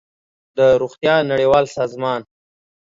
د 0.57 0.59
روغتیا 0.81 1.15
نړیوال 1.31 1.65
سازمان 1.77 2.21